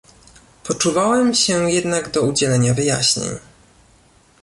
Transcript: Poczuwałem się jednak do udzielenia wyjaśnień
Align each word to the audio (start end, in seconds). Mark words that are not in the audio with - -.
Poczuwałem 0.63 1.33
się 1.33 1.71
jednak 1.71 2.11
do 2.11 2.21
udzielenia 2.21 2.73
wyjaśnień 2.73 3.29